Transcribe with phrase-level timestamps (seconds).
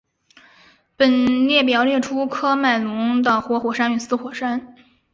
[0.97, 4.75] 本列表列出喀麦隆的活火山与死火山。